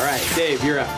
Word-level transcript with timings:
All 0.00 0.06
right, 0.06 0.32
Dave, 0.34 0.64
you're 0.64 0.78
up. 0.78 0.88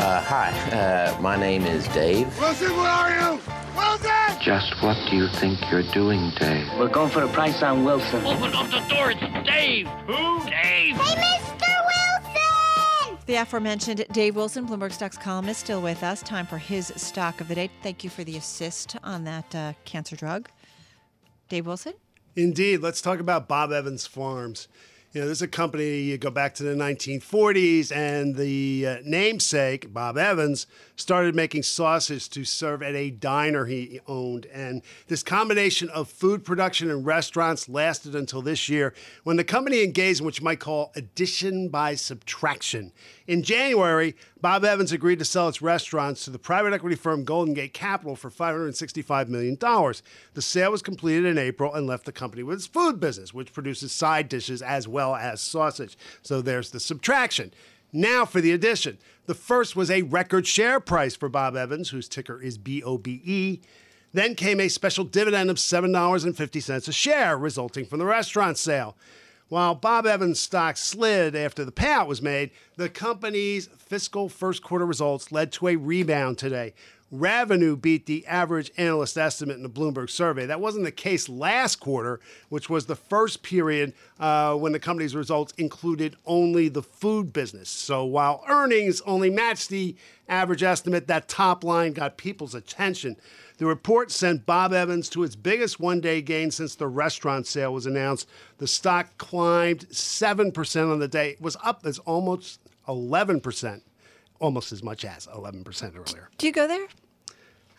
Uh, 0.00 0.20
hi, 0.20 0.50
uh, 0.72 1.16
my 1.20 1.36
name 1.36 1.64
is 1.64 1.86
Dave. 1.88 2.26
Wilson, 2.40 2.76
where 2.76 2.90
are 2.90 3.10
you? 3.10 3.40
Wilson! 3.76 4.42
Just 4.42 4.74
what 4.82 4.96
do 5.08 5.16
you 5.16 5.28
think 5.28 5.60
you're 5.70 5.84
doing, 5.92 6.32
Dave? 6.40 6.66
We're 6.76 6.88
going 6.88 7.12
for 7.12 7.22
a 7.22 7.28
price 7.28 7.62
on 7.62 7.84
Wilson. 7.84 8.26
Open 8.26 8.52
up 8.52 8.68
the 8.68 8.80
door. 8.92 9.12
It's 9.12 9.48
Dave. 9.48 9.86
Who? 10.08 10.40
Dave. 10.50 10.96
Hey, 10.96 11.38
Mr. 11.38 11.68
Wilson! 11.86 13.18
The 13.26 13.36
aforementioned 13.36 14.04
Dave 14.10 14.34
Wilson, 14.34 14.66
Bloomberg 14.66 14.92
Stocks 14.92 15.16
columnist, 15.16 15.60
still 15.60 15.80
with 15.80 16.02
us. 16.02 16.20
Time 16.20 16.44
for 16.44 16.58
his 16.58 16.92
stock 16.96 17.40
of 17.40 17.46
the 17.46 17.54
day. 17.54 17.70
Thank 17.84 18.02
you 18.02 18.10
for 18.10 18.24
the 18.24 18.36
assist 18.36 18.96
on 19.04 19.22
that 19.22 19.54
uh, 19.54 19.74
cancer 19.84 20.16
drug. 20.16 20.48
Dave 21.48 21.66
Wilson? 21.66 21.92
Indeed. 22.34 22.78
Let's 22.78 23.00
talk 23.00 23.20
about 23.20 23.46
Bob 23.46 23.70
Evans 23.70 24.08
Farms. 24.08 24.66
You 25.18 25.24
know, 25.24 25.30
this 25.30 25.38
is 25.38 25.42
a 25.42 25.48
company, 25.48 26.02
you 26.02 26.16
go 26.16 26.30
back 26.30 26.54
to 26.54 26.62
the 26.62 26.76
1940s, 26.76 27.90
and 27.90 28.36
the 28.36 28.86
uh, 28.86 28.96
namesake, 29.04 29.92
Bob 29.92 30.16
Evans, 30.16 30.68
started 30.94 31.34
making 31.34 31.64
sausage 31.64 32.28
to 32.30 32.44
serve 32.44 32.84
at 32.84 32.94
a 32.94 33.10
diner 33.10 33.64
he 33.64 33.98
owned. 34.06 34.46
And 34.46 34.80
this 35.08 35.24
combination 35.24 35.88
of 35.88 36.08
food 36.08 36.44
production 36.44 36.88
and 36.88 37.04
restaurants 37.04 37.68
lasted 37.68 38.14
until 38.14 38.42
this 38.42 38.68
year 38.68 38.94
when 39.24 39.36
the 39.36 39.42
company 39.42 39.82
engaged 39.82 40.20
in 40.20 40.24
what 40.24 40.38
you 40.38 40.44
might 40.44 40.60
call 40.60 40.92
addition 40.94 41.68
by 41.68 41.96
subtraction. 41.96 42.92
In 43.26 43.42
January, 43.42 44.14
Bob 44.40 44.64
Evans 44.64 44.92
agreed 44.92 45.18
to 45.18 45.24
sell 45.24 45.48
its 45.48 45.60
restaurants 45.60 46.24
to 46.24 46.30
the 46.30 46.38
private 46.38 46.72
equity 46.72 46.94
firm 46.96 47.24
Golden 47.24 47.54
Gate 47.54 47.74
Capital 47.74 48.14
for 48.14 48.30
$565 48.30 49.28
million. 49.28 49.56
The 50.34 50.42
sale 50.42 50.70
was 50.70 50.80
completed 50.80 51.24
in 51.24 51.38
April 51.38 51.74
and 51.74 51.86
left 51.86 52.04
the 52.04 52.12
company 52.12 52.44
with 52.44 52.58
its 52.58 52.66
food 52.66 53.00
business, 53.00 53.34
which 53.34 53.52
produces 53.52 53.92
side 53.92 54.28
dishes 54.28 54.62
as 54.62 54.86
well 55.08 55.16
as 55.16 55.40
sausage. 55.40 55.96
So 56.22 56.40
there's 56.40 56.70
the 56.70 56.80
subtraction. 56.80 57.52
Now 57.92 58.24
for 58.24 58.40
the 58.40 58.52
addition. 58.52 58.98
The 59.26 59.34
first 59.34 59.76
was 59.76 59.90
a 59.90 60.02
record 60.02 60.46
share 60.46 60.80
price 60.80 61.16
for 61.16 61.28
Bob 61.28 61.56
Evans, 61.56 61.90
whose 61.90 62.08
ticker 62.08 62.40
is 62.40 62.58
BOBE. 62.58 63.60
Then 64.12 64.34
came 64.34 64.60
a 64.60 64.68
special 64.68 65.04
dividend 65.04 65.50
of 65.50 65.56
$7.50 65.56 66.88
a 66.88 66.92
share, 66.92 67.36
resulting 67.36 67.84
from 67.84 67.98
the 67.98 68.06
restaurant 68.06 68.56
sale. 68.56 68.96
While 69.48 69.74
Bob 69.74 70.06
Evans' 70.06 70.40
stock 70.40 70.76
slid 70.76 71.34
after 71.34 71.64
the 71.64 71.72
payout 71.72 72.06
was 72.06 72.20
made, 72.20 72.50
the 72.76 72.90
company's 72.90 73.68
fiscal 73.78 74.28
first 74.28 74.62
quarter 74.62 74.84
results 74.84 75.32
led 75.32 75.52
to 75.52 75.68
a 75.68 75.76
rebound 75.76 76.36
today. 76.36 76.74
Revenue 77.10 77.74
beat 77.74 78.04
the 78.04 78.26
average 78.26 78.70
analyst 78.76 79.16
estimate 79.16 79.56
in 79.56 79.62
the 79.62 79.70
Bloomberg 79.70 80.10
survey. 80.10 80.44
That 80.44 80.60
wasn't 80.60 80.84
the 80.84 80.92
case 80.92 81.26
last 81.26 81.76
quarter, 81.76 82.20
which 82.50 82.68
was 82.68 82.84
the 82.84 82.96
first 82.96 83.42
period 83.42 83.94
uh, 84.20 84.54
when 84.56 84.72
the 84.72 84.78
company's 84.78 85.16
results 85.16 85.54
included 85.56 86.16
only 86.26 86.68
the 86.68 86.82
food 86.82 87.32
business. 87.32 87.70
So 87.70 88.04
while 88.04 88.44
earnings 88.46 89.00
only 89.06 89.30
matched 89.30 89.70
the 89.70 89.96
average 90.28 90.62
estimate, 90.62 91.06
that 91.06 91.28
top 91.28 91.64
line 91.64 91.94
got 91.94 92.18
people's 92.18 92.54
attention. 92.54 93.16
The 93.56 93.64
report 93.64 94.10
sent 94.10 94.44
Bob 94.44 94.74
Evans 94.74 95.08
to 95.10 95.22
its 95.22 95.34
biggest 95.34 95.80
one 95.80 96.02
day 96.02 96.20
gain 96.20 96.50
since 96.50 96.74
the 96.74 96.88
restaurant 96.88 97.46
sale 97.46 97.72
was 97.72 97.86
announced. 97.86 98.28
The 98.58 98.68
stock 98.68 99.16
climbed 99.16 99.88
7% 99.88 100.92
on 100.92 100.98
the 100.98 101.08
day. 101.08 101.30
It 101.30 101.40
was 101.40 101.56
up 101.64 101.86
as 101.86 101.98
almost 102.00 102.60
11%, 102.86 103.80
almost 104.38 104.72
as 104.72 104.82
much 104.82 105.04
as 105.04 105.26
11% 105.26 105.64
earlier. 105.96 106.30
Do 106.38 106.46
you 106.46 106.52
go 106.52 106.66
there? 106.66 106.86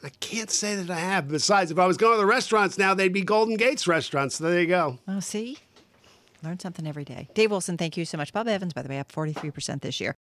I 0.04 0.10
can't 0.20 0.50
say 0.50 0.76
that 0.76 0.90
I 0.90 1.00
have. 1.00 1.28
Besides, 1.28 1.72
if 1.72 1.80
I 1.80 1.86
was 1.86 1.98
going 1.98 2.14
to 2.14 2.18
the 2.18 2.26
restaurants 2.26 2.78
now, 2.78 2.94
they'd 2.94 3.12
be 3.12 3.22
Golden 3.22 3.58
Gates 3.58 3.88
restaurants. 3.88 4.36
So 4.36 4.46
there 4.46 4.62
you 4.62 4.68
go. 4.68 5.00
Oh, 5.08 5.20
see? 5.20 5.58
Learn 6.42 6.58
something 6.60 6.88
every 6.88 7.04
day. 7.04 7.28
Dave 7.34 7.52
Wilson, 7.52 7.78
thank 7.78 7.98
you 7.98 8.06
so 8.06 8.18
much. 8.18 8.32
Bob 8.32 8.48
Evans, 8.48 8.72
by 8.72 8.82
the 8.82 8.88
way, 8.88 9.00
up 9.00 9.12
43% 9.12 9.82
this 9.82 10.00
year. 10.00 10.16